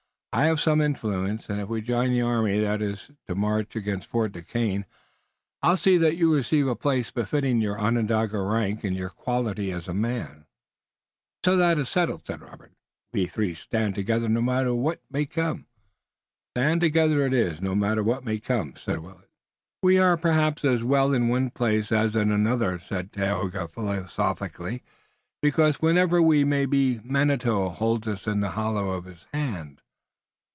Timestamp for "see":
5.75-5.97